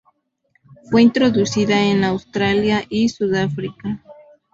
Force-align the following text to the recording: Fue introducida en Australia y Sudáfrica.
Fue 0.89 1.03
introducida 1.03 1.79
en 1.85 2.03
Australia 2.03 2.83
y 2.89 3.09
Sudáfrica. 3.09 4.01